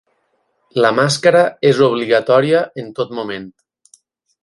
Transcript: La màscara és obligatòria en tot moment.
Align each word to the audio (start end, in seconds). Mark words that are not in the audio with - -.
La 0.85 0.91
màscara 0.99 1.45
és 1.73 1.83
obligatòria 1.89 2.65
en 2.85 2.93
tot 3.01 3.17
moment. 3.21 3.51